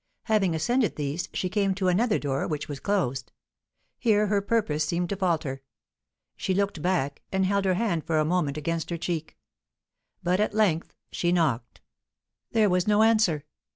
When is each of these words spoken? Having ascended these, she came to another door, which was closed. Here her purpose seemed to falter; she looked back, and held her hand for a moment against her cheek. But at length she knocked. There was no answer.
Having 0.23 0.55
ascended 0.55 0.95
these, 0.95 1.29
she 1.31 1.47
came 1.47 1.75
to 1.75 1.87
another 1.87 2.17
door, 2.17 2.47
which 2.47 2.67
was 2.67 2.79
closed. 2.79 3.31
Here 3.99 4.25
her 4.25 4.41
purpose 4.41 4.83
seemed 4.83 5.09
to 5.09 5.15
falter; 5.15 5.61
she 6.35 6.55
looked 6.55 6.81
back, 6.81 7.21
and 7.31 7.45
held 7.45 7.65
her 7.65 7.75
hand 7.75 8.05
for 8.05 8.17
a 8.17 8.25
moment 8.25 8.57
against 8.57 8.89
her 8.89 8.97
cheek. 8.97 9.37
But 10.23 10.39
at 10.39 10.55
length 10.55 10.95
she 11.11 11.31
knocked. 11.31 11.81
There 12.51 12.67
was 12.67 12.87
no 12.87 13.03
answer. 13.03 13.45